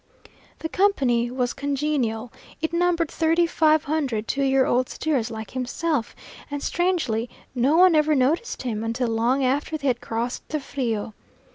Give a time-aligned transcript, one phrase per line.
[0.57, 6.15] The company was congenial; it numbered thirty five hundred two year old steers like himself,
[6.49, 11.13] and strangely no one ever noticed him until long after they had crossed the Frio.